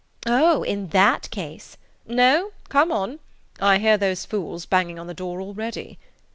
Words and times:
"Oh, 0.25 0.63
in 0.63 0.87
that 0.87 1.29
case!" 1.29 1.77
"No; 2.07 2.53
come 2.69 2.91
on. 2.91 3.19
I 3.59 3.77
hear 3.77 3.99
those 3.99 4.25
fools 4.25 4.65
banging 4.65 4.97
on 4.97 5.05
the 5.05 5.13
door 5.13 5.39
already." 5.39 5.99